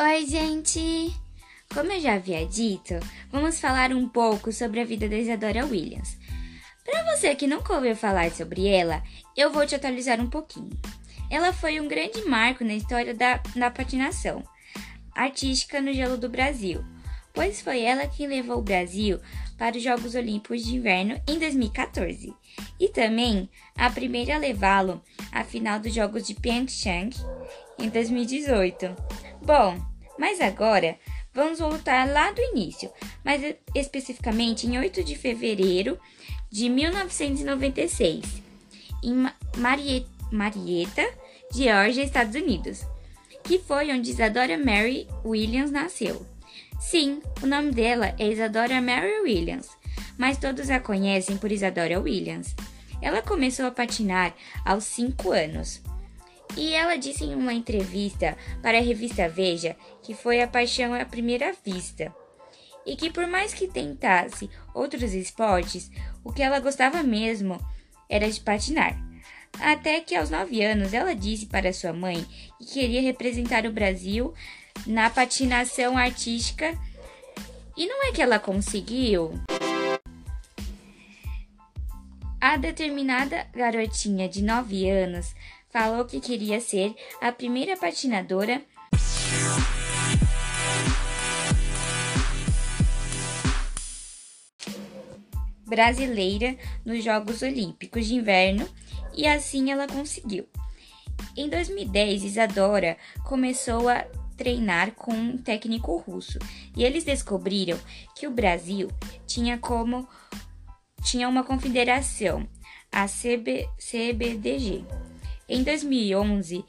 [0.00, 1.12] Oi, gente!
[1.74, 2.94] Como eu já havia dito,
[3.32, 6.16] vamos falar um pouco sobre a vida da Isadora Williams.
[6.84, 9.02] Para você que nunca ouviu falar sobre ela,
[9.36, 10.70] eu vou te atualizar um pouquinho.
[11.28, 14.44] Ela foi um grande marco na história da, da patinação
[15.16, 16.84] artística no gelo do Brasil,
[17.34, 19.18] pois foi ela quem levou o Brasil
[19.58, 22.32] para os Jogos Olímpicos de Inverno em 2014
[22.78, 25.02] e também a primeira a levá-lo
[25.32, 27.10] à final dos Jogos de Pyeongchang
[27.80, 29.27] em 2018.
[29.42, 29.80] Bom,
[30.18, 30.98] mas agora
[31.32, 32.90] vamos voltar lá do início,
[33.24, 33.42] mas
[33.74, 35.98] especificamente em 8 de fevereiro
[36.50, 38.42] de 1996,
[39.02, 39.30] em
[40.32, 41.08] Marietta
[41.52, 42.84] Georgia, Estados Unidos,
[43.44, 46.26] que foi onde Isadora Mary Williams nasceu.
[46.80, 49.68] Sim, o nome dela é Isadora Mary Williams,
[50.16, 52.54] mas todos a conhecem por Isadora Williams.
[53.00, 55.80] Ela começou a patinar aos 5 anos.
[56.58, 61.04] E ela disse em uma entrevista para a revista Veja que foi a paixão à
[61.04, 62.12] primeira vista.
[62.84, 65.88] E que por mais que tentasse outros esportes,
[66.24, 67.64] o que ela gostava mesmo
[68.08, 68.98] era de patinar.
[69.60, 72.26] Até que aos 9 anos ela disse para sua mãe
[72.58, 74.34] que queria representar o Brasil
[74.84, 76.76] na patinação artística.
[77.76, 79.32] E não é que ela conseguiu?
[82.40, 85.34] A determinada garotinha de 9 anos
[85.70, 88.62] falou que queria ser a primeira patinadora
[95.66, 98.68] brasileira nos Jogos Olímpicos de Inverno
[99.14, 100.46] e assim ela conseguiu.
[101.36, 104.04] Em 2010, Isadora começou a
[104.36, 106.38] treinar com um técnico russo
[106.76, 107.78] e eles descobriram
[108.14, 108.88] que o Brasil
[109.26, 110.08] tinha como
[111.02, 112.48] tinha uma confederação,
[112.90, 114.84] a CB, CBDG.
[115.48, 116.64] Em 2011,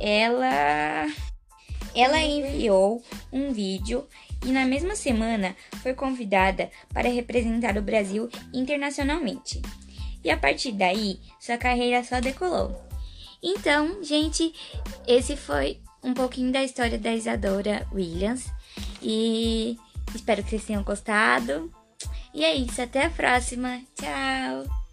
[0.00, 1.06] ela
[1.94, 3.02] ela enviou
[3.32, 4.06] um vídeo
[4.44, 9.62] e na mesma semana foi convidada para representar o Brasil internacionalmente.
[10.24, 12.74] E a partir daí, sua carreira só decolou.
[13.42, 14.54] Então, gente,
[15.06, 18.46] esse foi um pouquinho da história da Isadora Williams
[19.02, 19.78] e
[20.14, 21.70] espero que vocês tenham gostado.
[22.32, 23.80] E é isso, até a próxima.
[23.94, 24.83] Tchau!